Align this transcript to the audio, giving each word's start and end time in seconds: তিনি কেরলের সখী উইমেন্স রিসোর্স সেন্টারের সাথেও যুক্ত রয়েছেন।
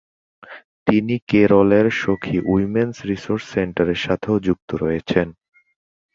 তিনি 0.87 1.15
কেরলের 1.29 1.87
সখী 2.01 2.37
উইমেন্স 2.45 2.95
রিসোর্স 3.09 3.43
সেন্টারের 3.53 3.99
সাথেও 4.05 4.35
যুক্ত 4.39 4.69
রয়েছেন। 4.83 5.27